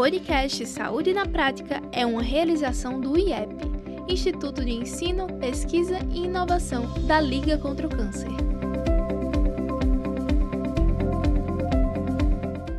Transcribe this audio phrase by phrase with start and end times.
[0.00, 3.54] podcast Saúde na Prática é uma realização do IEP,
[4.08, 8.30] Instituto de Ensino, Pesquisa e Inovação da Liga contra o Câncer.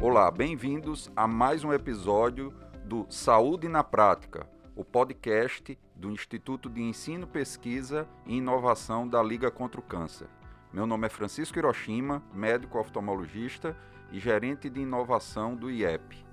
[0.02, 2.52] Olá, bem-vindos a mais um episódio
[2.86, 9.52] do Saúde na Prática, o podcast do Instituto de Ensino, Pesquisa e Inovação da Liga
[9.52, 10.28] contra o Câncer.
[10.74, 13.78] Meu nome é Francisco Hiroshima, médico oftalmologista
[14.12, 16.31] e gerente de inovação do IEP.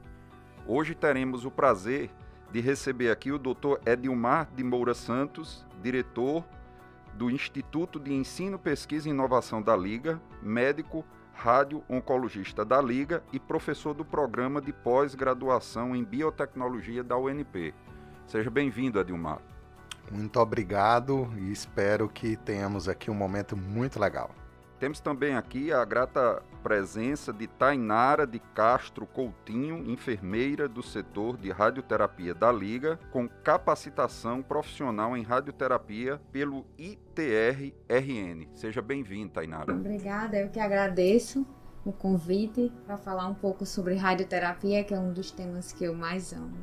[0.70, 2.10] Hoje teremos o prazer
[2.52, 3.78] de receber aqui o Dr.
[3.86, 6.44] Edilmar de Moura Santos, diretor
[7.14, 13.94] do Instituto de Ensino, Pesquisa e Inovação da Liga, médico rádio-oncologista da Liga e professor
[13.94, 17.72] do programa de pós-graduação em biotecnologia da UNP.
[18.26, 19.40] Seja bem-vindo, Edilmar.
[20.12, 24.34] Muito obrigado e espero que tenhamos aqui um momento muito legal.
[24.78, 31.50] Temos também aqui a grata presença de Tainara de Castro Coutinho, enfermeira do setor de
[31.50, 38.46] radioterapia da Liga, com capacitação profissional em radioterapia pelo ITR-RN.
[38.54, 39.72] Seja bem-vinda, Tainara.
[39.72, 41.44] Obrigada, eu que agradeço
[41.84, 45.94] o convite para falar um pouco sobre radioterapia, que é um dos temas que eu
[45.94, 46.56] mais amo.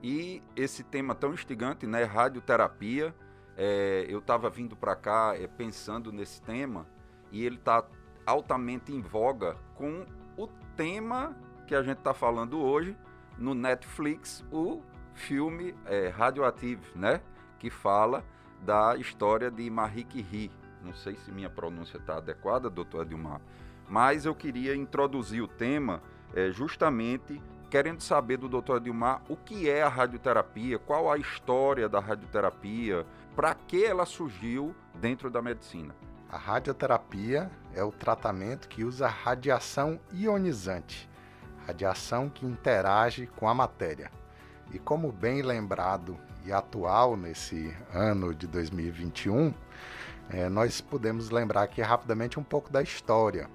[0.00, 3.12] E esse tema tão instigante, né, radioterapia,
[3.56, 6.86] é, eu estava vindo para cá é, pensando nesse tema
[7.30, 7.84] e ele está
[8.24, 10.46] altamente em voga com o
[10.76, 12.96] tema que a gente está falando hoje
[13.38, 14.82] no Netflix, o
[15.14, 17.20] filme é, Radioactive, né?
[17.58, 18.24] Que fala
[18.62, 20.50] da história de Marie Curie.
[20.82, 23.40] Não sei se minha pronúncia está adequada, doutor Edilmar,
[23.88, 26.02] mas eu queria introduzir o tema
[26.34, 31.88] é, justamente querendo saber do doutor Edilmar o que é a radioterapia, qual a história
[31.88, 33.04] da radioterapia,
[33.34, 35.94] para que ela surgiu dentro da medicina.
[36.28, 41.08] A radioterapia é o tratamento que usa radiação ionizante,
[41.66, 44.10] radiação que interage com a matéria.
[44.72, 49.54] E como bem lembrado e atual nesse ano de 2021,
[50.28, 53.48] é, nós podemos lembrar aqui rapidamente um pouco da história.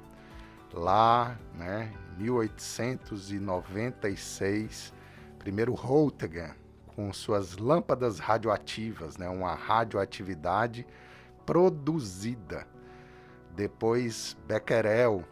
[0.74, 4.94] Lá, né, em 1896,
[5.38, 6.54] primeiro Röntgen,
[6.96, 10.88] com suas lâmpadas radioativas, né, uma radioatividade
[11.46, 12.68] produzida.
[13.56, 15.24] Depois, Becquerel,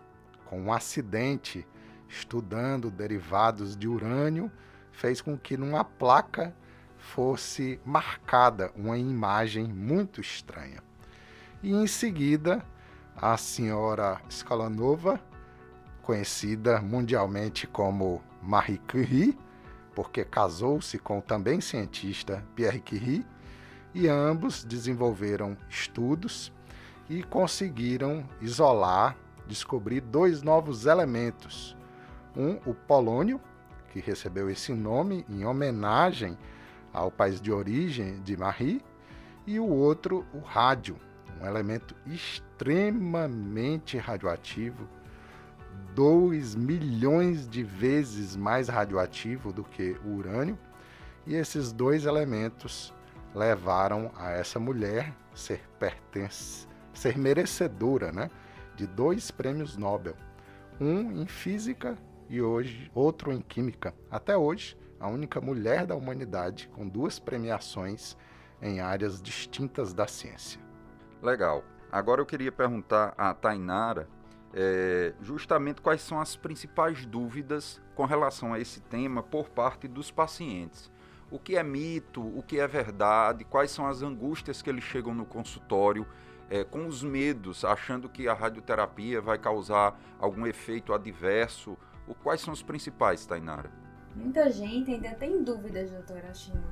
[0.45, 1.65] com um acidente,
[2.07, 4.51] estudando derivados de urânio,
[4.91, 6.53] fez com que numa placa
[6.97, 10.83] fosse marcada uma imagem muito estranha.
[11.63, 12.65] E em seguida,
[13.15, 15.19] a senhora Skolanova,
[16.01, 19.37] conhecida mundialmente como Marie Curie,
[19.93, 23.25] porque casou-se com o também cientista Pierre Curie,
[23.99, 26.53] e ambos desenvolveram estudos
[27.09, 31.75] e conseguiram isolar, descobrir dois novos elementos.
[32.33, 33.41] Um, o polônio,
[33.91, 36.37] que recebeu esse nome em homenagem
[36.93, 38.81] ao país de origem de Marie,
[39.45, 40.95] e o outro, o rádio,
[41.41, 44.87] um elemento extremamente radioativo,
[45.93, 50.57] 2 milhões de vezes mais radioativo do que o urânio,
[51.27, 52.93] e esses dois elementos
[53.33, 58.29] levaram a essa mulher ser pertence, ser merecedora, né,
[58.75, 60.15] de dois prêmios Nobel,
[60.79, 61.97] um em física
[62.29, 63.93] e hoje outro em química.
[64.09, 68.17] Até hoje, a única mulher da humanidade com duas premiações
[68.61, 70.59] em áreas distintas da ciência.
[71.21, 71.63] Legal.
[71.91, 74.07] Agora eu queria perguntar a Tainara
[74.53, 80.11] é, justamente quais são as principais dúvidas com relação a esse tema por parte dos
[80.11, 80.91] pacientes
[81.31, 85.13] o que é mito, o que é verdade, quais são as angústias que eles chegam
[85.13, 86.07] no consultório
[86.49, 91.77] é, com os medos, achando que a radioterapia vai causar algum efeito adverso.
[92.07, 93.69] O, quais são os principais, Tainara?
[94.15, 96.63] Muita gente ainda tem dúvidas, doutora Shima,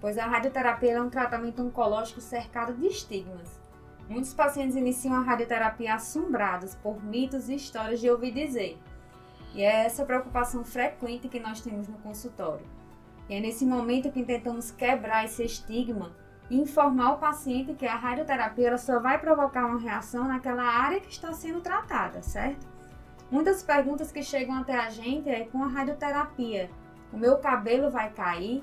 [0.00, 3.60] pois a radioterapia é um tratamento oncológico cercado de estigmas.
[4.08, 8.78] Muitos pacientes iniciam a radioterapia assombrados por mitos e histórias de ouvir dizer.
[9.54, 12.75] E é essa preocupação frequente que nós temos no consultório.
[13.28, 16.12] É nesse momento que tentamos quebrar esse estigma
[16.48, 21.10] e informar o paciente que a radioterapia só vai provocar uma reação naquela área que
[21.10, 22.66] está sendo tratada, certo?
[23.30, 26.70] Muitas perguntas que chegam até a gente é com a radioterapia,
[27.12, 28.62] o meu cabelo vai cair?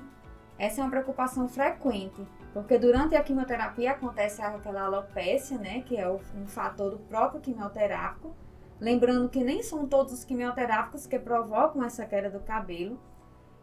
[0.58, 6.08] Essa é uma preocupação frequente, porque durante a quimioterapia acontece aquela alopecia, né, que é
[6.08, 8.34] um fator do próprio quimioterápico.
[8.80, 13.00] Lembrando que nem são todos os quimioterápicos que provocam essa queda do cabelo,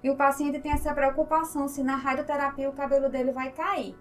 [0.03, 3.95] e o paciente tem essa preocupação se na radioterapia o cabelo dele vai cair.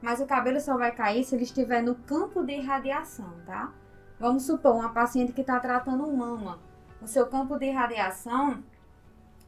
[0.00, 3.72] Mas o cabelo só vai cair se ele estiver no campo de radiação, tá?
[4.18, 6.60] Vamos supor uma paciente que está tratando mama.
[7.00, 8.62] O seu campo de radiação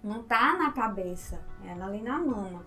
[0.02, 2.64] não está na cabeça, é ali na mama.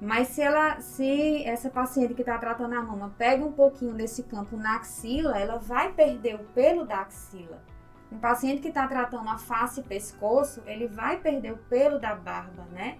[0.00, 4.22] Mas se ela, se essa paciente que está tratando a mama pega um pouquinho desse
[4.22, 7.60] campo na axila, ela vai perder o pelo da axila.
[8.10, 12.14] Um paciente que está tratando a face e pescoço, ele vai perder o pelo da
[12.14, 12.98] barba, né?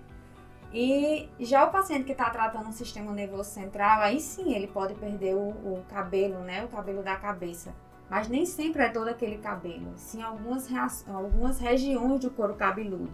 [0.73, 4.95] E já o paciente que está tratando o sistema nervoso central, aí sim ele pode
[4.95, 6.63] perder o, o, cabelo, né?
[6.65, 7.75] O cabelo da cabeça.
[8.11, 10.69] Mas nem sempre é todo aquele cabelo, sim algumas,
[11.09, 13.13] algumas regiões do couro cabeludo.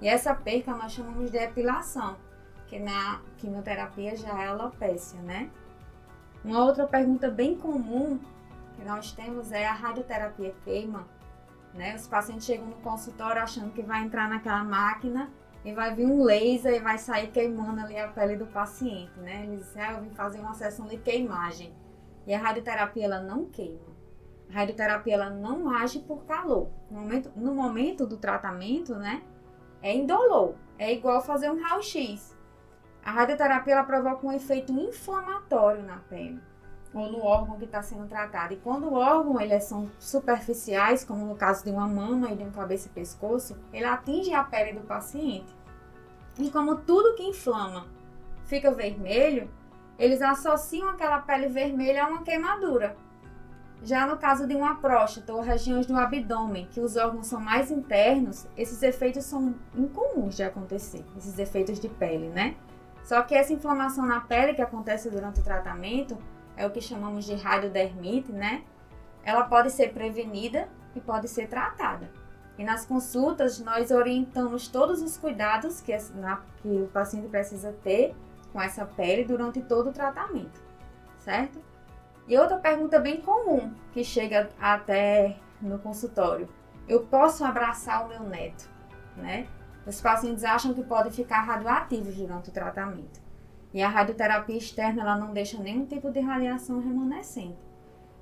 [0.00, 2.16] E essa perca nós chamamos de epilação,
[2.66, 5.50] que na quimioterapia já é alopécia, né?
[6.44, 8.18] Uma outra pergunta bem comum
[8.76, 11.06] que nós temos é a radioterapia queima,
[11.74, 11.94] né?
[11.94, 15.30] Os pacientes chegam no consultório achando que vai entrar naquela máquina
[15.64, 19.44] e vai vir um laser e vai sair queimando ali a pele do paciente, né?
[19.44, 21.74] Eles dizem, ah, eu vim fazer uma sessão de queimagem.
[22.26, 23.94] E a radioterapia, ela não queima.
[24.50, 26.70] A radioterapia, ela não age por calor.
[26.90, 29.22] No momento, no momento do tratamento, né?
[29.82, 30.54] É indolor.
[30.78, 32.36] É igual fazer um raio-x.
[33.04, 36.40] A radioterapia, ela provoca um efeito inflamatório na pele
[36.94, 38.54] ou no órgão que está sendo tratado.
[38.54, 42.44] E quando o órgão eles são superficiais, como no caso de uma mama e de
[42.44, 45.52] um cabeça e pescoço, ele atinge a pele do paciente.
[46.38, 47.86] E como tudo que inflama
[48.44, 49.50] fica vermelho,
[49.98, 52.96] eles associam aquela pele vermelha a uma queimadura.
[53.82, 57.70] Já no caso de uma próstata ou regiões do abdômen, que os órgãos são mais
[57.70, 62.56] internos, esses efeitos são incomuns de acontecer, esses efeitos de pele, né?
[63.02, 66.16] Só que essa inflamação na pele que acontece durante o tratamento,
[66.56, 68.64] é o que chamamos de radiodermite, né?
[69.24, 72.10] Ela pode ser prevenida e pode ser tratada.
[72.56, 78.14] E nas consultas, nós orientamos todos os cuidados que, na, que o paciente precisa ter
[78.52, 80.62] com essa pele durante todo o tratamento,
[81.18, 81.58] certo?
[82.28, 86.48] E outra pergunta bem comum que chega até no consultório:
[86.86, 88.70] eu posso abraçar o meu neto,
[89.16, 89.48] né?
[89.84, 93.23] Os pacientes acham que podem ficar radioativos durante o tratamento.
[93.74, 97.58] E a radioterapia externa ela não deixa nenhum tipo de radiação remanescente.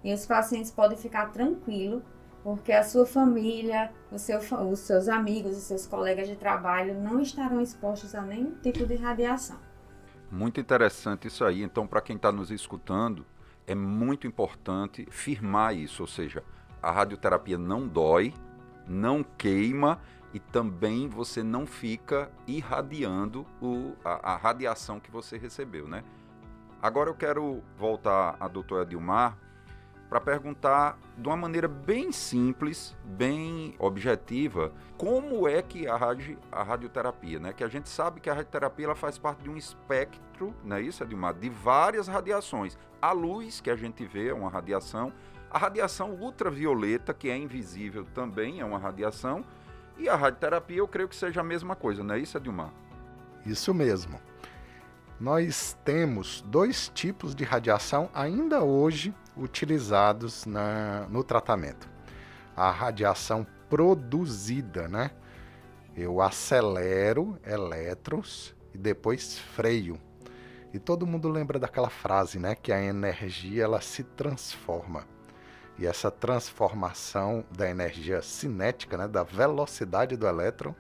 [0.03, 2.03] E os pacientes podem ficar tranquilos,
[2.43, 7.61] porque a sua família, seu, os seus amigos, os seus colegas de trabalho não estarão
[7.61, 9.59] expostos a nenhum tipo de radiação.
[10.31, 11.63] Muito interessante isso aí.
[11.63, 13.27] Então, para quem está nos escutando,
[13.67, 16.43] é muito importante firmar isso, ou seja,
[16.83, 18.33] a radioterapia não dói,
[18.89, 20.01] não queima
[20.33, 26.03] e também você não fica irradiando o, a, a, radiação que você recebeu, né?
[26.81, 29.37] Agora eu quero voltar à doutora Dilmar
[30.09, 35.99] para perguntar de uma maneira bem simples, bem objetiva, como é que a,
[36.51, 37.53] a radioterapia, né?
[37.53, 40.83] Que a gente sabe que a radioterapia ela faz parte de um espectro, não é
[40.83, 41.35] isso, Dilmar?
[41.35, 42.77] De várias radiações.
[43.01, 45.13] A luz que a gente vê é uma radiação,
[45.51, 49.45] a radiação ultravioleta, que é invisível, também é uma radiação,
[49.99, 52.73] e a radioterapia eu creio que seja a mesma coisa, não é isso, Edilmar?
[53.45, 54.21] Isso mesmo.
[55.21, 61.89] Nós temos dois tipos de radiação ainda hoje utilizados na, no tratamento.
[62.57, 65.13] A radiação produzida, né?
[65.97, 69.99] Eu acelero elétrons e depois freio.
[70.73, 72.55] E todo mundo lembra daquela frase, né?
[72.55, 75.07] Que a energia ela se transforma.
[75.83, 80.77] E essa transformação da energia cinética, né, da velocidade do elétron,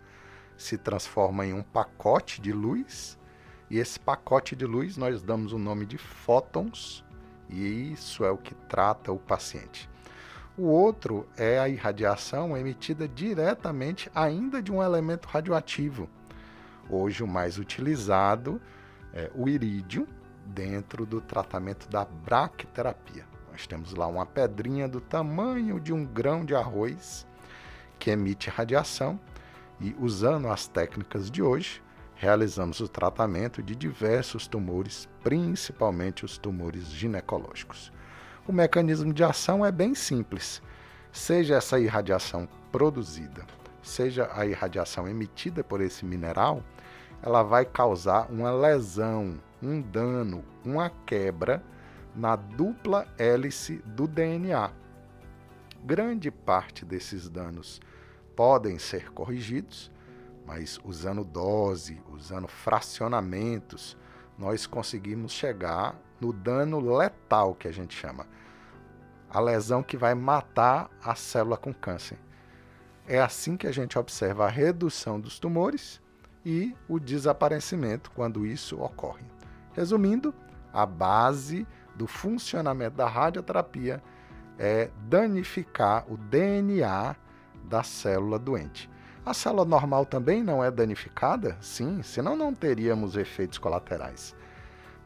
[0.56, 3.19] se transforma em um pacote de luz.
[3.69, 7.05] E esse pacote de luz nós damos o nome de fótons,
[7.50, 9.91] e isso é o que trata o paciente.
[10.56, 16.08] O outro é a irradiação emitida diretamente ainda de um elemento radioativo.
[16.88, 18.62] Hoje o mais utilizado
[19.12, 20.06] é o irídio
[20.46, 23.31] dentro do tratamento da braquiterapia.
[23.53, 27.27] Nós temos lá uma pedrinha do tamanho de um grão de arroz
[27.99, 29.21] que emite radiação
[29.79, 31.82] e, usando as técnicas de hoje,
[32.15, 37.93] realizamos o tratamento de diversos tumores, principalmente os tumores ginecológicos.
[38.49, 40.63] O mecanismo de ação é bem simples.
[41.13, 43.44] Seja essa irradiação produzida,
[43.82, 46.65] seja a irradiação emitida por esse mineral,
[47.23, 51.63] ela vai causar uma lesão, um dano, uma quebra
[52.14, 54.70] na dupla hélice do DNA.
[55.84, 57.81] Grande parte desses danos
[58.36, 59.90] podem ser corrigidos,
[60.46, 63.96] mas usando dose, usando fracionamentos,
[64.38, 68.26] nós conseguimos chegar no dano letal que a gente chama.
[69.31, 72.19] A lesão que vai matar a célula com câncer.
[73.06, 76.00] É assim que a gente observa a redução dos tumores
[76.44, 79.24] e o desaparecimento quando isso ocorre.
[79.72, 80.34] Resumindo,
[80.72, 84.03] a base do funcionamento da radioterapia
[84.58, 87.17] é danificar o DNA
[87.65, 88.91] da célula doente.
[89.25, 91.56] A célula normal também não é danificada?
[91.61, 94.34] Sim, senão não teríamos efeitos colaterais.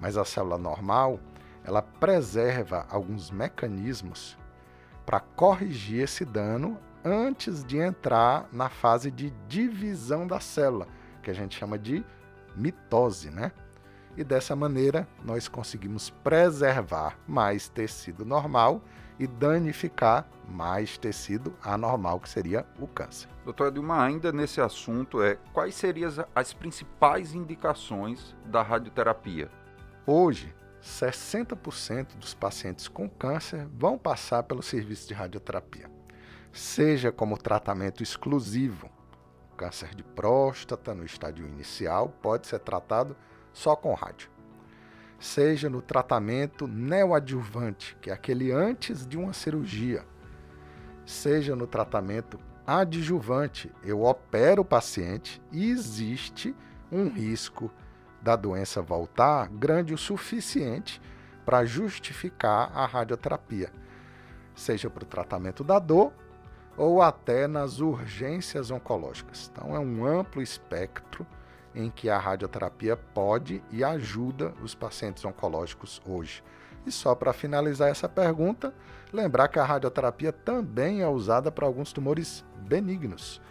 [0.00, 1.20] Mas a célula normal,
[1.64, 4.36] ela preserva alguns mecanismos
[5.04, 10.88] para corrigir esse dano antes de entrar na fase de divisão da célula,
[11.22, 12.04] que a gente chama de
[12.56, 13.52] mitose, né?
[14.16, 18.80] E dessa maneira nós conseguimos preservar mais tecido normal
[19.18, 23.28] e danificar mais tecido anormal, que seria o câncer.
[23.44, 29.50] Doutor Edilmar, ainda nesse assunto, é, quais seriam as principais indicações da radioterapia?
[30.06, 35.90] Hoje, 60% dos pacientes com câncer vão passar pelo serviço de radioterapia,
[36.52, 38.88] seja como tratamento exclusivo.
[39.52, 43.16] O câncer de próstata, no estádio inicial, pode ser tratado
[43.56, 44.28] só com rádio.
[45.18, 50.04] Seja no tratamento neoadjuvante, que é aquele antes de uma cirurgia,
[51.06, 56.54] seja no tratamento adjuvante, eu opero o paciente e existe
[56.92, 57.72] um risco
[58.20, 61.00] da doença voltar grande o suficiente
[61.46, 63.72] para justificar a radioterapia,
[64.54, 66.12] seja para o tratamento da dor
[66.76, 69.50] ou até nas urgências oncológicas.
[69.50, 71.26] Então é um amplo espectro
[71.76, 76.42] em que a radioterapia pode e ajuda os pacientes oncológicos hoje.
[76.86, 78.74] E só para finalizar essa pergunta,
[79.12, 83.42] lembrar que a radioterapia também é usada para alguns tumores benignos,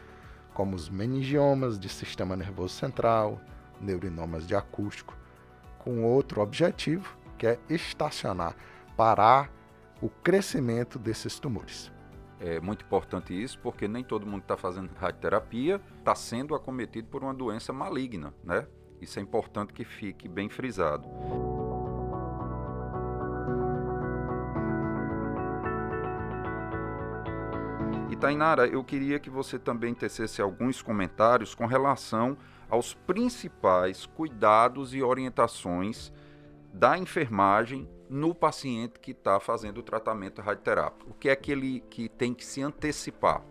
[0.53, 3.39] como os meningiomas de sistema nervoso central,
[3.79, 5.15] neurinomas de acústico,
[5.77, 8.55] com outro objetivo, que é estacionar,
[8.97, 9.51] parar
[10.01, 11.91] o crescimento desses tumores.
[12.47, 17.07] É muito importante isso, porque nem todo mundo que está fazendo radioterapia está sendo acometido
[17.07, 18.67] por uma doença maligna, né?
[19.01, 21.09] Isso é importante que fique bem frisado.
[28.11, 32.37] E Tainara, eu queria que você também tecesse alguns comentários com relação
[32.69, 36.13] aos principais cuidados e orientações
[36.71, 41.11] da enfermagem no paciente que está fazendo o tratamento radioterápico?
[41.11, 43.43] O que é que ele que tem que se antecipar?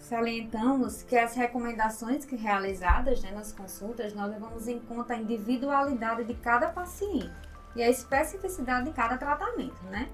[0.00, 6.24] Salientamos que as recomendações que realizadas né, nas consultas, nós levamos em conta a individualidade
[6.24, 7.30] de cada paciente
[7.76, 10.08] e a especificidade de cada tratamento, né?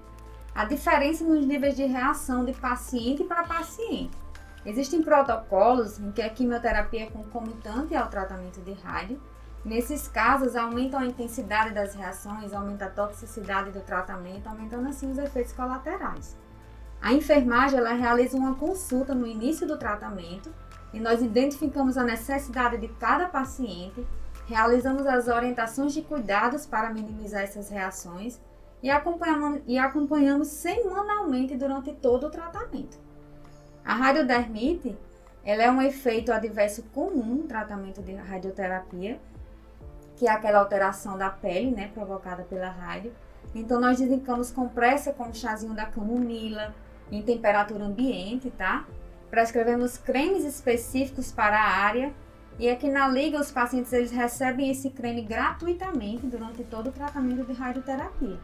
[0.53, 4.15] A diferença nos níveis de reação de paciente para paciente.
[4.63, 9.19] Existem protocolos em que a quimioterapia é concomitante ao tratamento de rádio
[9.63, 15.19] Nesses casos, aumentam a intensidade das reações, aumenta a toxicidade do tratamento, aumentando assim os
[15.19, 16.35] efeitos colaterais.
[16.99, 20.51] A enfermagem ela realiza uma consulta no início do tratamento
[20.91, 24.05] e nós identificamos a necessidade de cada paciente,
[24.47, 28.39] realizamos as orientações de cuidados para minimizar essas reações
[28.81, 32.99] e acompanhamos, e acompanhamos semanalmente durante todo o tratamento.
[33.85, 34.97] A radiodermite
[35.43, 39.19] ela é um efeito adverso comum no tratamento de radioterapia
[40.21, 43.11] que é aquela alteração da pele, né, provocada pela rádio.
[43.55, 46.75] Então nós indicamos compressa com o chazinho da camomila
[47.11, 48.85] em temperatura ambiente, tá?
[49.31, 52.13] Prescrevemos cremes específicos para a área
[52.59, 57.43] e aqui na liga os pacientes eles recebem esse creme gratuitamente durante todo o tratamento
[57.43, 58.37] de radioterapia.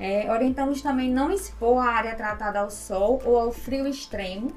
[0.00, 4.50] É, orientamos também não expor a área tratada ao sol ou ao frio extremo.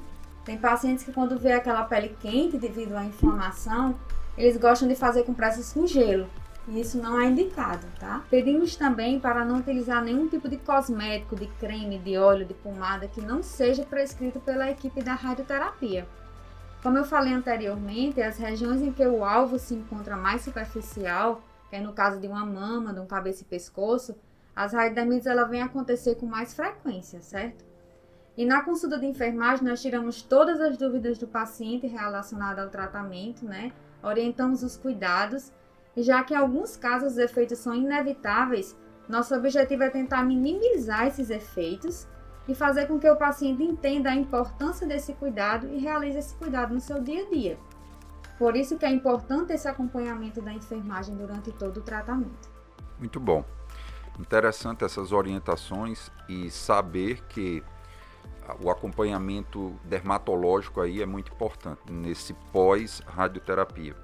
[0.46, 3.94] Tem pacientes que quando vê aquela pele quente devido à inflamação,
[4.36, 6.28] eles gostam de fazer compressas com gelo.
[6.68, 8.22] E isso não é indicado, tá?
[8.30, 13.08] Pedimos também para não utilizar nenhum tipo de cosmético, de creme, de óleo, de pomada
[13.08, 16.06] que não seja prescrito pela equipe da radioterapia.
[16.82, 21.76] Como eu falei anteriormente, as regiões em que o alvo se encontra mais superficial, que
[21.76, 24.14] é no caso de uma mama, de um cabeça e pescoço,
[24.54, 27.64] as radiodermites ela vem acontecer com mais frequência, certo?
[28.36, 33.44] E na consulta de enfermagem nós tiramos todas as dúvidas do paciente relacionadas ao tratamento,
[33.44, 33.72] né?
[34.02, 35.52] Orientamos os cuidados,
[35.96, 38.76] e já que em alguns casos os efeitos são inevitáveis,
[39.08, 42.06] nosso objetivo é tentar minimizar esses efeitos
[42.48, 46.74] e fazer com que o paciente entenda a importância desse cuidado e realize esse cuidado
[46.74, 47.58] no seu dia a dia.
[48.38, 52.50] Por isso que é importante esse acompanhamento da enfermagem durante todo o tratamento.
[52.98, 53.44] Muito bom.
[54.18, 57.62] Interessante essas orientações e saber que
[58.62, 63.94] o acompanhamento dermatológico aí é muito importante nesse pós-radioterapia.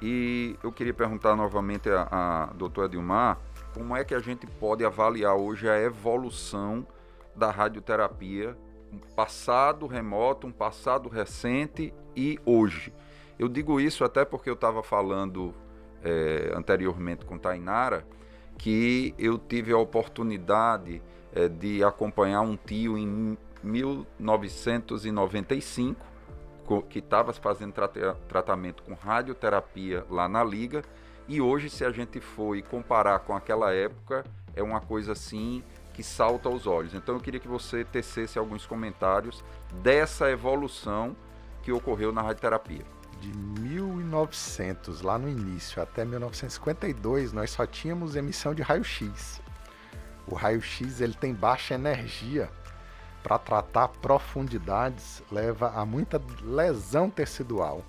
[0.00, 3.38] E eu queria perguntar novamente a, a doutora Dilmar,
[3.72, 6.86] como é que a gente pode avaliar hoje a evolução
[7.34, 8.56] da radioterapia,
[8.92, 12.92] um passado remoto, um passado recente e hoje.
[13.38, 15.52] Eu digo isso até porque eu estava falando
[16.02, 18.06] é, anteriormente com Tainara,
[18.56, 21.02] que eu tive a oportunidade
[21.34, 26.04] é, de acompanhar um tio em 1995,
[26.88, 27.74] que estava fazendo
[28.28, 30.82] tratamento com radioterapia lá na liga.
[31.26, 36.02] E hoje, se a gente for comparar com aquela época, é uma coisa assim que
[36.02, 36.94] salta aos olhos.
[36.94, 39.42] Então eu queria que você tecesse alguns comentários
[39.82, 41.16] dessa evolução
[41.62, 42.84] que ocorreu na radioterapia.
[43.20, 49.40] De 1900, lá no início, até 1952, nós só tínhamos emissão de raio-x.
[50.26, 52.50] O raio-x ele tem baixa energia.
[53.24, 57.82] Para tratar profundidades, leva a muita lesão tecidual,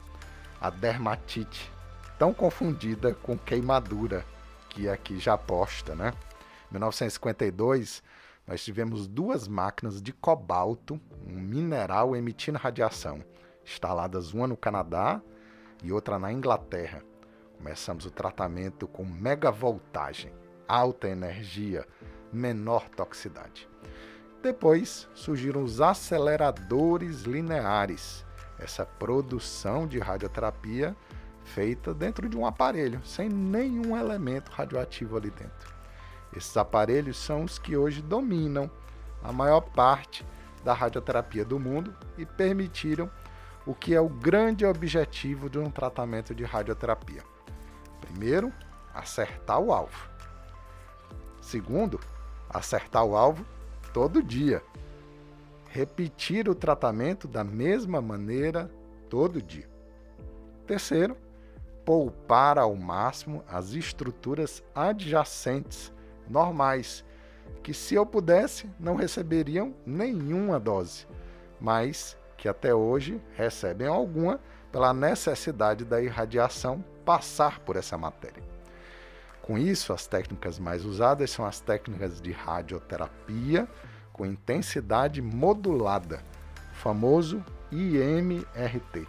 [0.61, 1.69] a dermatite,
[2.17, 4.25] tão confundida com queimadura,
[4.69, 6.13] que aqui já posta, né?
[6.71, 8.01] 1952,
[8.47, 13.21] nós tivemos duas máquinas de cobalto, um mineral emitindo radiação,
[13.61, 15.21] instaladas uma no Canadá
[15.83, 17.03] e outra na Inglaterra.
[17.57, 20.31] Começamos o tratamento com megavoltagem,
[20.65, 21.85] alta energia,
[22.31, 23.67] menor toxicidade.
[24.45, 28.23] Depois surgiram os aceleradores lineares,
[28.59, 30.95] essa produção de radioterapia
[31.43, 35.73] feita dentro de um aparelho, sem nenhum elemento radioativo ali dentro.
[36.31, 38.69] Esses aparelhos são os que hoje dominam
[39.23, 40.23] a maior parte
[40.63, 43.09] da radioterapia do mundo e permitiram
[43.65, 47.23] o que é o grande objetivo de um tratamento de radioterapia.
[47.99, 48.53] Primeiro,
[48.93, 50.07] acertar o alvo.
[51.41, 51.99] Segundo,
[52.47, 53.43] acertar o alvo
[53.95, 54.61] todo dia.
[55.69, 58.69] Repetir o tratamento da mesma maneira
[59.09, 59.69] todo dia.
[60.67, 61.15] Terceiro,
[61.85, 65.93] poupar ao máximo as estruturas adjacentes
[66.29, 67.05] normais,
[67.63, 71.07] que se eu pudesse não receberiam nenhuma dose,
[71.57, 74.41] mas que até hoje recebem alguma
[74.73, 78.54] pela necessidade da irradiação passar por essa matéria.
[79.45, 83.67] Com isso, as técnicas mais usadas são as técnicas de radioterapia
[84.11, 86.23] com intensidade modulada,
[86.73, 89.07] famoso IMRT.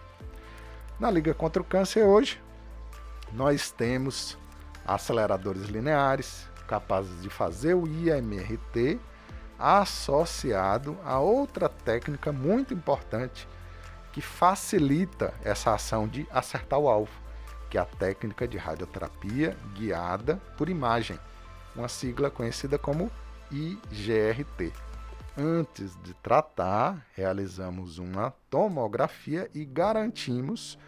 [1.00, 2.38] Na Liga contra o Câncer hoje,
[3.32, 4.36] nós temos
[4.86, 9.00] aceleradores lineares, capazes de fazer o IMRT
[9.58, 13.48] associado a outra técnica muito importante
[14.12, 17.25] que facilita essa ação de acertar o alvo,
[17.76, 21.18] que é a técnica de radioterapia guiada por imagem,
[21.74, 23.10] uma sigla conhecida como
[23.52, 24.72] IGRT.
[25.36, 30.78] Antes de tratar, realizamos uma tomografia e garantimos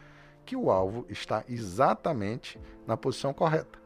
[0.47, 3.79] que o alvo está exatamente na posição correta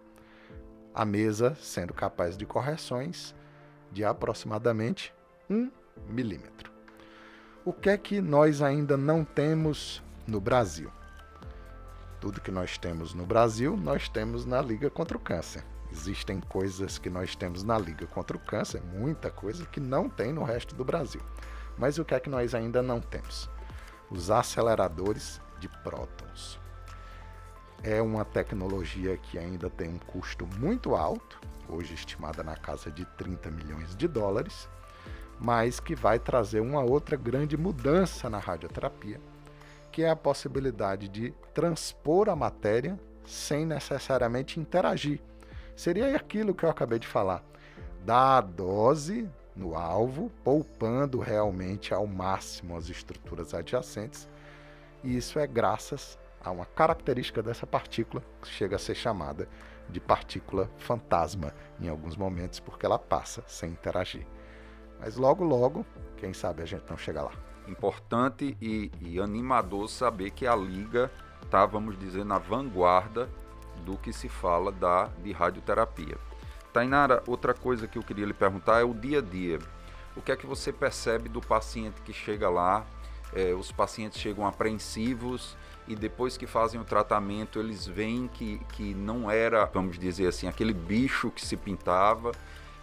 [0.94, 3.34] a mesa sendo capaz de correções
[3.90, 5.12] de aproximadamente
[5.50, 5.72] 1
[6.06, 6.70] milímetro.
[7.64, 10.92] O que é que nós ainda não temos no Brasil?
[12.22, 15.64] Tudo que nós temos no Brasil, nós temos na Liga contra o Câncer.
[15.90, 20.32] Existem coisas que nós temos na Liga contra o Câncer, muita coisa que não tem
[20.32, 21.20] no resto do Brasil.
[21.76, 23.50] Mas o que é que nós ainda não temos?
[24.08, 26.60] Os aceleradores de prótons
[27.82, 33.04] é uma tecnologia que ainda tem um custo muito alto, hoje estimada na casa de
[33.18, 34.68] 30 milhões de dólares,
[35.40, 39.20] mas que vai trazer uma outra grande mudança na radioterapia,
[39.92, 45.20] que é a possibilidade de transpor a matéria sem necessariamente interagir.
[45.76, 47.44] Seria aquilo que eu acabei de falar,
[48.04, 54.26] dar a dose no alvo, poupando realmente ao máximo as estruturas adjacentes,
[55.04, 59.48] e isso é graças há uma característica dessa partícula que chega a ser chamada
[59.88, 64.26] de partícula fantasma em alguns momentos, porque ela passa sem interagir.
[64.98, 65.84] Mas logo, logo,
[66.16, 67.51] quem sabe a gente não chega lá.
[67.68, 71.10] Importante e, e animador saber que a Liga
[71.42, 73.28] está, vamos dizer, na vanguarda
[73.84, 76.16] do que se fala da, de radioterapia.
[76.72, 79.58] Tainara, outra coisa que eu queria lhe perguntar é o dia a dia.
[80.16, 82.84] O que é que você percebe do paciente que chega lá?
[83.34, 85.56] É, os pacientes chegam apreensivos
[85.88, 90.46] e depois que fazem o tratamento eles veem que, que não era, vamos dizer assim,
[90.46, 92.32] aquele bicho que se pintava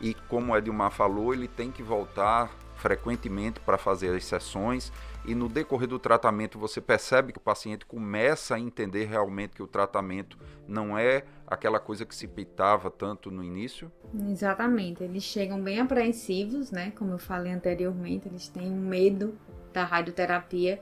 [0.02, 4.92] e como Edmar falou, ele tem que voltar frequentemente para fazer as sessões
[5.26, 9.64] e no decorrer do tratamento você percebe que o paciente começa a entender realmente que
[9.64, 10.38] o tratamento
[10.68, 13.92] não é aquela coisa que se pintava tanto no início?
[14.30, 16.92] Exatamente, eles chegam bem apreensivos, né?
[16.98, 19.38] Como eu falei anteriormente, eles têm medo
[19.74, 20.82] da radioterapia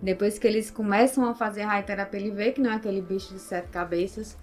[0.00, 3.32] depois que eles começam a fazer a radioterapia, ele vê que não é aquele bicho
[3.32, 4.36] de sete cabeças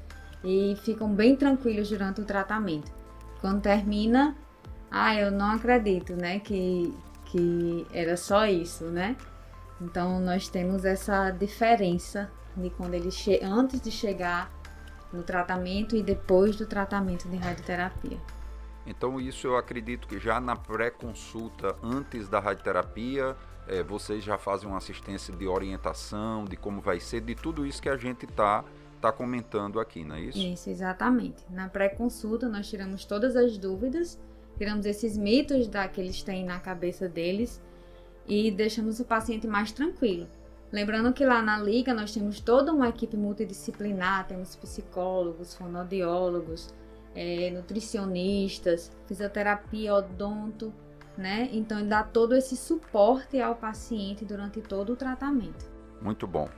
[0.43, 2.91] e ficam bem tranquilos durante o tratamento.
[3.39, 4.35] Quando termina,
[4.95, 6.93] ah, eu não acredito, né, que,
[7.25, 9.17] que era só isso, né?
[9.81, 13.09] Então nós temos essa diferença de quando ele
[13.41, 14.51] antes de chegar
[15.11, 18.19] no tratamento e depois do tratamento de radioterapia.
[18.85, 23.35] Então isso eu acredito que já na pré-consulta antes da radioterapia
[23.67, 27.81] é, vocês já fazem uma assistência de orientação, de como vai ser, de tudo isso
[27.81, 28.63] que a gente está
[29.01, 30.37] tá comentando aqui, não é isso?
[30.37, 31.43] Isso, exatamente.
[31.49, 34.19] Na pré-consulta nós tiramos todas as dúvidas,
[34.57, 37.61] tiramos esses mitos da, que eles têm na cabeça deles
[38.27, 40.27] e deixamos o paciente mais tranquilo.
[40.71, 46.73] Lembrando que lá na Liga nós temos toda uma equipe multidisciplinar, temos psicólogos, fonoaudiólogos,
[47.15, 50.73] é, nutricionistas, fisioterapia, odonto,
[51.15, 51.47] né?
[51.51, 55.71] Então dá todo esse suporte ao paciente durante todo o tratamento.
[56.01, 56.49] Muito bom.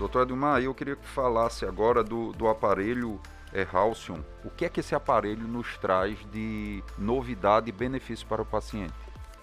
[0.00, 3.20] Doutor Edmar, eu queria que falasse agora do, do aparelho
[3.52, 8.40] é, Halcyon, o que é que esse aparelho nos traz de novidade e benefício para
[8.40, 8.94] o paciente?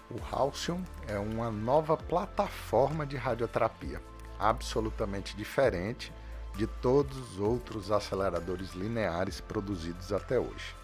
[0.09, 4.01] O Halcyon é uma nova plataforma de radioterapia,
[4.39, 6.11] absolutamente diferente
[6.55, 10.75] de todos os outros aceleradores lineares produzidos até hoje.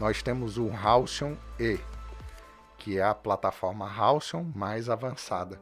[0.00, 1.78] Nós temos o Halcyon E,
[2.76, 5.60] que é a plataforma Halcyon mais avançada,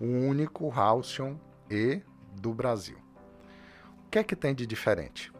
[0.00, 1.36] o único Halcyon
[1.72, 2.02] E
[2.38, 2.98] do Brasil.
[4.04, 5.32] O que é que tem de diferente?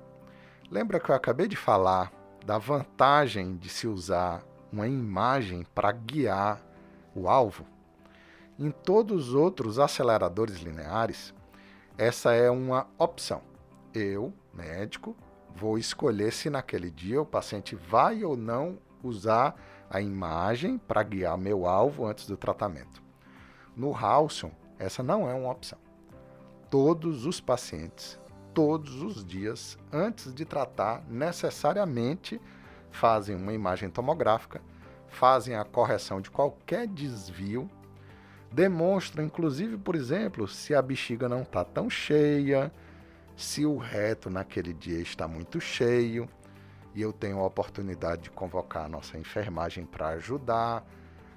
[0.71, 2.11] Lembra que eu acabei de falar
[2.47, 4.43] da vantagem de se usar
[4.73, 6.59] uma imagem para guiar
[7.15, 7.67] o alvo?
[8.59, 11.35] Em todos os outros aceleradores lineares,
[11.99, 13.43] essa é uma opção.
[13.93, 15.15] Eu, médico,
[15.55, 19.55] vou escolher se naquele dia o paciente vai ou não usar
[19.91, 23.03] a imagem para guiar meu alvo antes do tratamento.
[23.77, 25.79] No Halcyon, essa não é uma opção.
[26.73, 28.19] Todos os pacientes
[28.55, 32.41] todos os dias, antes de tratar, necessariamente
[32.91, 34.61] fazem uma imagem tomográfica,
[35.09, 37.71] fazem a correção de qualquer desvio,
[38.51, 42.73] demonstram, inclusive, por exemplo, se a bexiga não está tão cheia,
[43.37, 46.29] se o reto naquele dia está muito cheio,
[46.95, 50.87] e eu tenho a oportunidade de convocar a nossa enfermagem para ajudar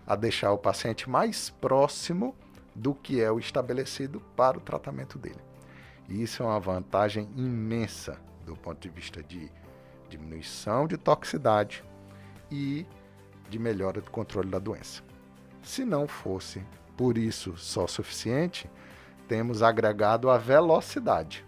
[0.06, 2.36] a deixar o paciente mais próximo
[2.76, 5.40] do que é o estabelecido para o tratamento dele.
[6.10, 9.50] E isso é uma vantagem imensa do ponto de vista de
[10.10, 11.84] diminuição de toxicidade
[12.52, 12.86] e
[13.50, 15.02] de melhora do controle da doença.
[15.64, 16.64] Se não fosse
[16.96, 18.70] por isso só suficiente,
[19.28, 21.44] temos agregado a velocidade.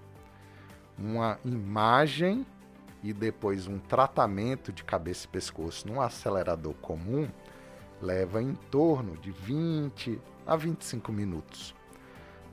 [0.98, 2.46] Uma imagem
[3.04, 7.30] e depois um tratamento de cabeça e pescoço num acelerador comum
[8.02, 11.76] leva em torno de 20 a 25 minutos.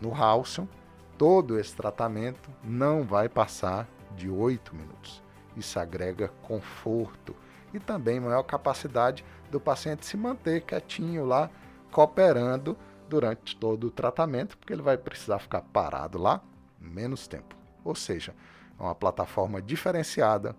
[0.00, 0.66] No Halcyon,
[1.16, 5.22] todo esse tratamento não vai passar de 8 minutos.
[5.56, 7.34] Isso agrega conforto
[7.72, 11.50] e também maior capacidade do paciente se manter quietinho lá,
[11.90, 12.76] cooperando
[13.08, 16.40] durante todo o tratamento, porque ele vai precisar ficar parado lá
[16.80, 17.54] menos tempo.
[17.84, 18.34] Ou seja,
[18.78, 20.56] é uma plataforma diferenciada,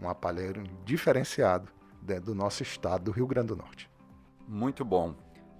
[0.00, 1.68] um aparelho diferenciado
[2.00, 3.90] dentro do nosso estado do Rio Grande do Norte.
[4.50, 5.14] Muito bom.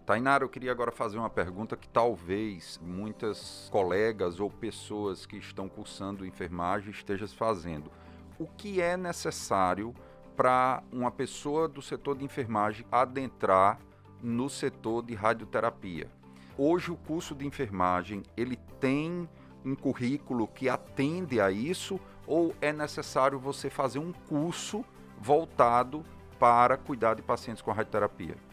[0.06, 5.68] Tainara, eu queria agora fazer uma pergunta que talvez muitas colegas ou pessoas que estão
[5.68, 7.92] cursando enfermagem estejam fazendo.
[8.38, 9.94] O que é necessário
[10.34, 13.78] para uma pessoa do setor de enfermagem adentrar
[14.22, 16.10] no setor de radioterapia?
[16.56, 19.28] Hoje o curso de enfermagem, ele tem
[19.62, 24.82] um currículo que atende a isso ou é necessário você fazer um curso
[25.20, 26.02] voltado
[26.38, 28.47] para cuidar de pacientes com radioterapia?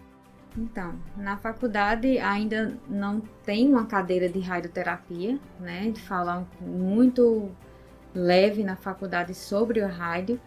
[0.58, 5.92] Então, na faculdade ainda não tem uma cadeira de radioterapia, né?
[5.92, 7.52] De falar muito
[8.14, 10.40] leve na faculdade sobre o rádio.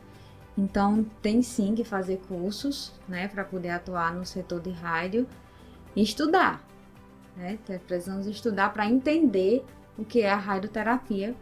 [0.56, 5.24] Então, tem sim que fazer cursos, né, para poder atuar no setor de rádio
[5.94, 6.64] e estudar,
[7.36, 7.58] né?
[7.86, 9.64] Precisamos estudar para entender
[9.96, 11.36] o que é a radioterapia,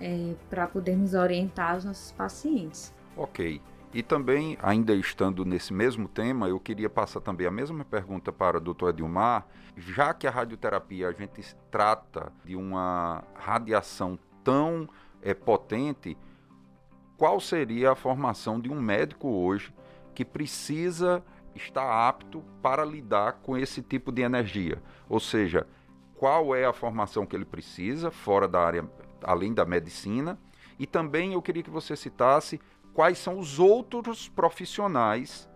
[0.00, 2.92] é, para podermos orientar os nossos pacientes.
[3.16, 3.62] Ok.
[3.92, 8.58] E também, ainda estando nesse mesmo tema, eu queria passar também a mesma pergunta para
[8.58, 8.90] o Dr.
[8.90, 9.46] Edilmar,
[9.76, 14.88] já que a radioterapia a gente trata de uma radiação tão
[15.22, 16.18] é, potente,
[17.16, 19.72] qual seria a formação de um médico hoje
[20.14, 21.24] que precisa
[21.54, 24.82] estar apto para lidar com esse tipo de energia?
[25.08, 25.66] Ou seja,
[26.14, 28.88] qual é a formação que ele precisa fora da área,
[29.22, 30.38] além da medicina?
[30.78, 32.60] E também eu queria que você citasse
[32.98, 35.48] quais são os outros profissionais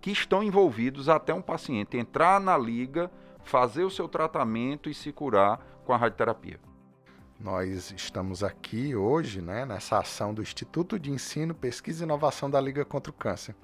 [0.00, 3.10] que estão envolvidos até um paciente entrar na liga,
[3.44, 6.58] fazer o seu tratamento e se curar com a radioterapia.
[7.38, 12.58] Nós estamos aqui hoje, né, nessa ação do Instituto de Ensino, Pesquisa e Inovação da
[12.58, 13.54] Liga contra o Câncer,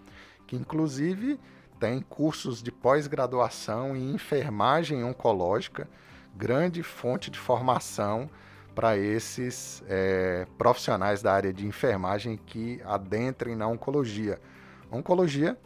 [0.46, 1.40] que inclusive
[1.80, 5.88] tem cursos de pós-graduação em enfermagem oncológica,
[6.36, 8.28] grande fonte de formação
[8.78, 14.40] para esses é, profissionais da área de enfermagem que adentrem na oncologia.
[14.88, 15.58] Oncologia,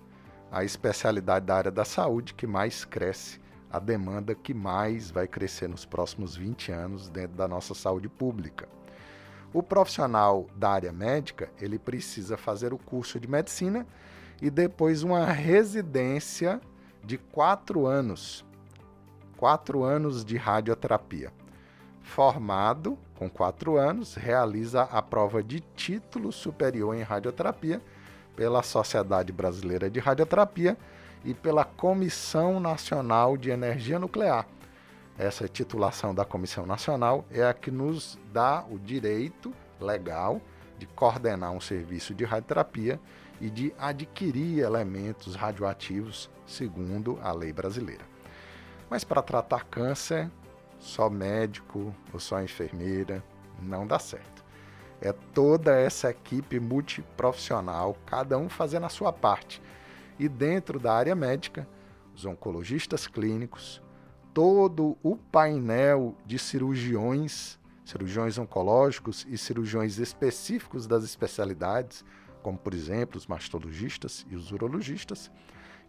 [0.51, 3.39] a especialidade da área da saúde que mais cresce,
[3.71, 8.67] a demanda que mais vai crescer nos próximos 20 anos dentro da nossa saúde pública.
[9.53, 13.87] O profissional da área médica, ele precisa fazer o curso de medicina
[14.41, 16.59] e depois uma residência
[17.05, 18.43] de quatro anos.
[19.37, 21.31] Quatro anos de radioterapia
[22.03, 27.81] formado com quatro anos, realiza a prova de título superior em radioterapia
[28.35, 30.77] pela Sociedade Brasileira de Radioterapia
[31.25, 34.47] e pela Comissão Nacional de Energia Nuclear.
[35.17, 40.41] Essa titulação da Comissão Nacional é a que nos dá o direito legal
[40.79, 42.99] de coordenar um serviço de radioterapia
[43.41, 48.05] e de adquirir elementos radioativos segundo a lei brasileira.
[48.91, 50.31] Mas para tratar câncer,
[50.83, 53.25] só médico ou só enfermeira,
[53.63, 54.45] não dá certo.
[55.01, 59.63] É toda essa equipe multiprofissional, cada um fazendo a sua parte.
[60.19, 61.67] E dentro da área médica,
[62.15, 63.81] os oncologistas clínicos,
[64.35, 72.05] todo o painel de cirurgiões, cirurgiões oncológicos e cirurgiões específicos das especialidades,
[72.43, 75.31] como por exemplo os mastologistas e os urologistas,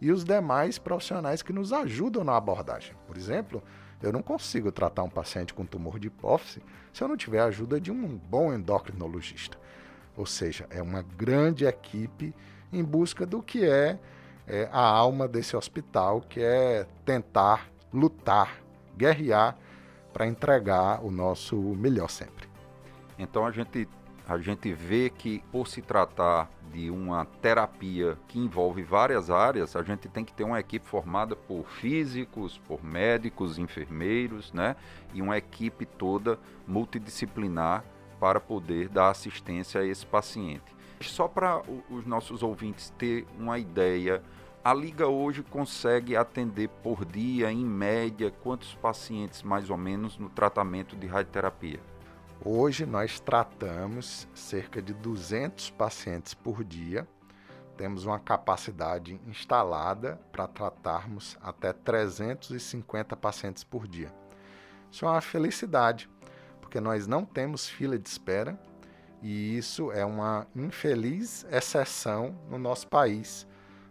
[0.00, 2.96] e os demais profissionais que nos ajudam na abordagem.
[3.06, 3.62] Por exemplo,
[4.02, 7.46] eu não consigo tratar um paciente com tumor de hipófise se eu não tiver a
[7.46, 9.58] ajuda de um bom endocrinologista.
[10.16, 12.34] Ou seja, é uma grande equipe
[12.72, 13.98] em busca do que é,
[14.46, 18.60] é a alma desse hospital, que é tentar lutar,
[18.96, 19.56] guerrear
[20.12, 22.48] para entregar o nosso melhor sempre.
[23.18, 23.88] Então a gente
[24.26, 29.82] a gente vê que por se tratar de uma terapia que envolve várias áreas, a
[29.82, 34.74] gente tem que ter uma equipe formada por físicos, por médicos, enfermeiros, né?
[35.12, 37.84] E uma equipe toda multidisciplinar
[38.18, 40.74] para poder dar assistência a esse paciente.
[41.02, 44.22] Só para os nossos ouvintes ter uma ideia,
[44.64, 50.30] a Liga hoje consegue atender por dia, em média, quantos pacientes mais ou menos no
[50.30, 51.93] tratamento de radioterapia?
[52.46, 57.08] Hoje nós tratamos cerca de 200 pacientes por dia.
[57.74, 64.12] Temos uma capacidade instalada para tratarmos até 350 pacientes por dia.
[64.92, 66.06] Isso é uma felicidade,
[66.60, 68.60] porque nós não temos fila de espera
[69.22, 73.46] e isso é uma infeliz exceção no nosso país,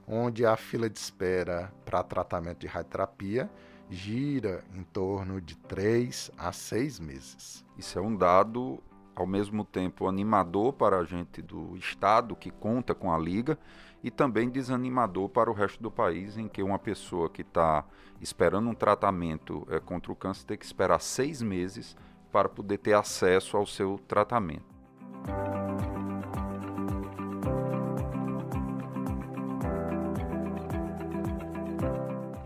[0.07, 3.49] onde a fila de espera para tratamento de radioterapia
[3.93, 7.65] gira em torno de 3 a 6 meses.
[7.77, 8.81] Isso é um dado
[9.15, 13.57] ao mesmo tempo animador para a gente do estado que conta com a liga
[14.03, 17.85] e também desanimador para o resto do país, em que uma pessoa que está
[18.19, 21.95] esperando um tratamento é, contra o câncer tem que esperar seis meses
[22.31, 24.73] para poder ter acesso ao seu tratamento.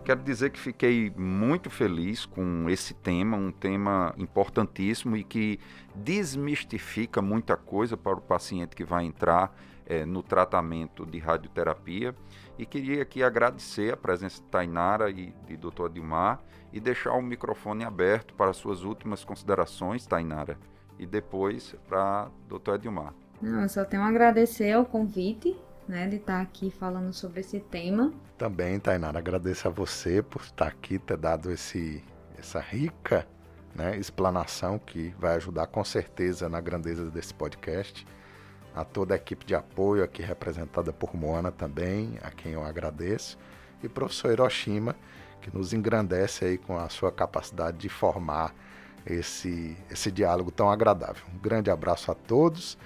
[0.08, 5.60] Quero dizer que fiquei muito feliz com esse tema, um tema importantíssimo e que
[5.94, 12.14] desmistifica muita coisa para o paciente que vai entrar é, no tratamento de radioterapia.
[12.58, 15.84] E queria aqui agradecer a presença de Tainara e de Dr.
[15.84, 16.40] Adilmar
[16.72, 20.56] e deixar o microfone aberto para suas últimas considerações, Tainara,
[20.98, 22.76] e depois para Dr.
[22.76, 23.12] Adilmar.
[23.42, 25.54] Não, eu só tenho a agradecer o convite
[25.88, 28.12] né, de estar aqui falando sobre esse tema.
[28.36, 32.04] Também, Tainara, agradeço a você por estar aqui, ter dado esse,
[32.38, 33.26] essa rica
[33.74, 38.06] né, explanação que vai ajudar com certeza na grandeza desse podcast.
[38.74, 43.38] A toda a equipe de apoio aqui representada por Moana também, a quem eu agradeço,
[43.82, 44.94] e professor Hiroshima,
[45.40, 48.54] que nos engrandece aí com a sua capacidade de formar
[49.06, 51.24] esse, esse diálogo tão agradável.
[51.32, 52.76] Um grande abraço a todos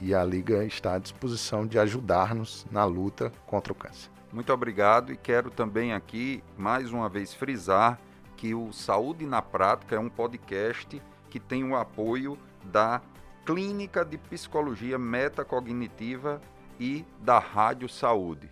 [0.00, 4.10] e a Liga está à disposição de ajudar-nos na luta contra o câncer.
[4.32, 7.98] Muito obrigado e quero também aqui mais uma vez frisar
[8.36, 13.02] que o Saúde na Prática é um podcast que tem o apoio da
[13.44, 16.40] Clínica de Psicologia Metacognitiva
[16.78, 18.50] e da Rádio Saúde.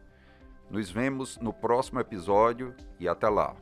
[0.70, 3.54] Nos vemos no próximo episódio e até lá.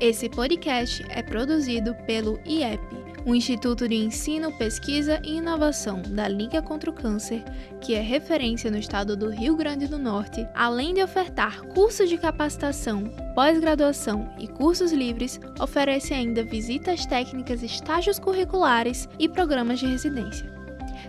[0.00, 2.80] Esse podcast é produzido pelo IEP,
[3.26, 7.44] o Instituto de Ensino, Pesquisa e Inovação da Liga contra o Câncer,
[7.82, 12.16] que é referência no estado do Rio Grande do Norte, além de ofertar cursos de
[12.16, 20.50] capacitação, pós-graduação e cursos livres, oferece ainda visitas técnicas, estágios curriculares e programas de residência.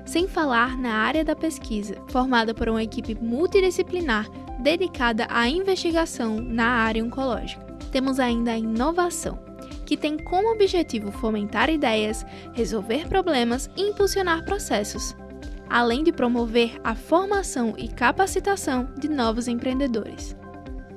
[0.03, 6.65] Sem falar na área da pesquisa, formada por uma equipe multidisciplinar dedicada à investigação na
[6.65, 7.70] área oncológica.
[7.91, 9.39] Temos ainda a inovação,
[9.85, 15.15] que tem como objetivo fomentar ideias, resolver problemas e impulsionar processos,
[15.69, 20.35] além de promover a formação e capacitação de novos empreendedores.